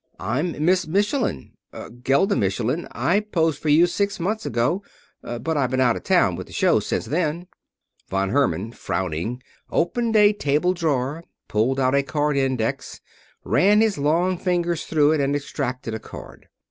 "I'm 0.19 0.65
Miss 0.65 0.87
Michelin 0.87 1.51
Gelda 2.01 2.35
Michelin. 2.35 2.87
I 2.91 3.19
posed 3.19 3.59
for 3.61 3.69
you 3.69 3.85
six 3.85 4.19
months 4.19 4.47
ago, 4.47 4.81
but 5.21 5.55
I've 5.57 5.69
been 5.69 5.79
out 5.79 5.95
of 5.95 6.01
town 6.01 6.35
with 6.35 6.47
the 6.47 6.53
show 6.53 6.79
since 6.79 7.05
then." 7.05 7.45
Von 8.09 8.29
Herman, 8.31 8.71
frowning, 8.71 9.43
opened 9.69 10.15
a 10.15 10.33
table 10.33 10.73
drawer, 10.73 11.23
pulled 11.47 11.79
out 11.79 11.93
a 11.93 12.01
card 12.01 12.35
index, 12.35 12.99
ran 13.43 13.79
his 13.81 13.99
long 13.99 14.39
fingers 14.39 14.85
through 14.87 15.11
it 15.11 15.21
and 15.21 15.35
extracted 15.35 15.93
a 15.93 15.99
card. 15.99 16.47